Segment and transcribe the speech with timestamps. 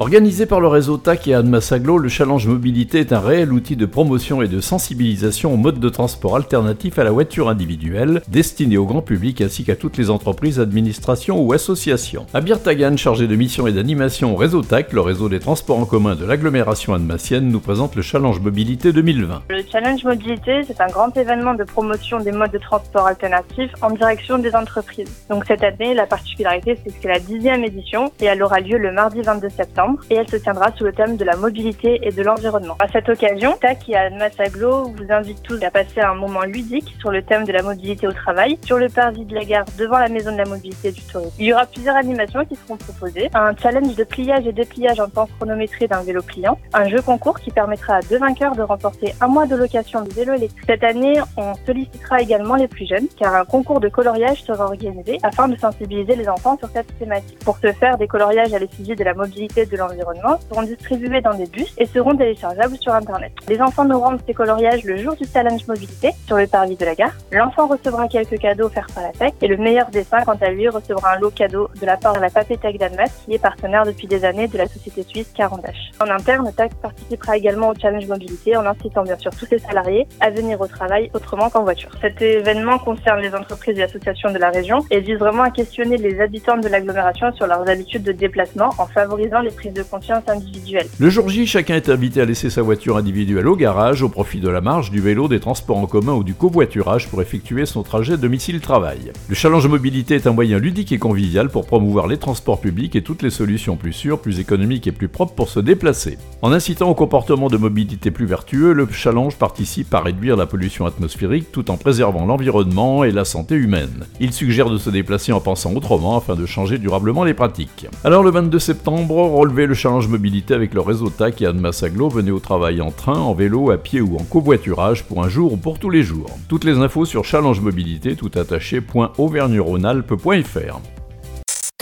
[0.00, 3.74] Organisé par le réseau TAC et Annemasse Aglo, le Challenge Mobilité est un réel outil
[3.74, 8.78] de promotion et de sensibilisation au mode de transport alternatif à la voiture individuelle, destiné
[8.78, 12.26] au grand public ainsi qu'à toutes les entreprises, administrations ou associations.
[12.32, 15.84] Abir Tagan, chargé de mission et d'animation au réseau TAC, le réseau des transports en
[15.84, 19.42] commun de l'agglomération annemassienne, nous présente le Challenge Mobilité 2020.
[19.48, 23.90] Le Challenge Mobilité, c'est un grand événement de promotion des modes de transport alternatifs en
[23.90, 25.10] direction des entreprises.
[25.28, 28.78] Donc cette année, la particularité, c'est que c'est la dixième édition et elle aura lieu
[28.78, 32.10] le mardi 22 septembre et elle se tiendra sous le thème de la mobilité et
[32.10, 32.76] de l'environnement.
[32.80, 36.94] À cette occasion, TAC et Annemasse Aglo vous invite tous à passer un moment ludique
[37.00, 39.98] sur le thème de la mobilité au travail sur le parvis de la gare devant
[39.98, 41.34] la maison de la mobilité du tourisme.
[41.38, 45.08] Il y aura plusieurs animations qui seront proposées, un challenge de pliage et dépliage en
[45.08, 49.14] temps chronométré d'un vélo pliant, un jeu concours qui permettra à deux vainqueurs de remporter
[49.20, 50.64] un mois de location de vélo électrique.
[50.66, 55.18] Cette année, on sollicitera également les plus jeunes car un concours de coloriage sera organisé
[55.22, 57.38] afin de sensibiliser les enfants sur cette thématique.
[57.44, 61.34] Pour ce faire, des coloriages à l'effigie de la mobilité de l'environnement seront distribués dans
[61.34, 63.32] des bus et seront téléchargeables sur Internet.
[63.48, 66.84] Les enfants nous rendent ces coloriages le jour du challenge mobilité sur le parvis de
[66.84, 67.12] la gare.
[67.32, 70.68] L'enfant recevra quelques cadeaux offerts par la TEC et le meilleur dessin, quant à lui,
[70.68, 74.06] recevra un lot cadeau de la part de la Papétech d'Annemasse qui est partenaire depuis
[74.06, 75.90] des années de la société suisse Carandache.
[76.00, 80.06] En interne, TAC participera également au challenge mobilité en incitant bien sûr tous ses salariés
[80.20, 81.90] à venir au travail autrement qu'en voiture.
[82.00, 85.96] Cet événement concerne les entreprises et associations de la région et vise vraiment à questionner
[85.96, 90.88] les habitants de l'agglomération sur leurs habitudes de déplacement en favorisant les de conscience individuelles.
[90.98, 94.40] Le jour J, chacun est invité à laisser sa voiture individuelle au garage au profit
[94.40, 97.82] de la marge, du vélo, des transports en commun ou du covoiturage pour effectuer son
[97.82, 99.12] trajet domicile-travail.
[99.28, 103.02] Le challenge mobilité est un moyen ludique et convivial pour promouvoir les transports publics et
[103.02, 106.18] toutes les solutions plus sûres, plus économiques et plus propres pour se déplacer.
[106.42, 110.86] En incitant au comportement de mobilité plus vertueux, le challenge participe à réduire la pollution
[110.86, 114.04] atmosphérique tout en préservant l'environnement et la santé humaine.
[114.20, 117.86] Il suggère de se déplacer en pensant autrement afin de changer durablement les pratiques.
[118.04, 122.30] Alors le 22 septembre, relevez le challenge mobilité avec le réseau TAC et Aglo, venez
[122.30, 125.56] au travail en train, en vélo, à pied ou en covoiturage pour un jour ou
[125.56, 126.30] pour tous les jours.
[126.48, 130.80] Toutes les infos sur challenge mobilité tout attaché.auvergne-rhône-alpes.fr.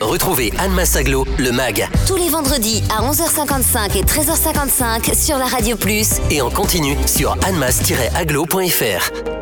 [0.00, 5.76] Retrouvez Anne Massaglo, le MAG, Tous les vendredis à 11h55 et 13h55 sur la Radio
[5.76, 6.20] Plus.
[6.30, 9.33] et en continu sur annemass-aglo.fr.